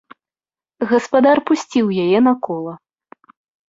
Гаспадар 0.93 1.37
пусціў 1.51 1.85
яе 2.07 2.19
на 2.33 2.37
кола. 2.49 2.73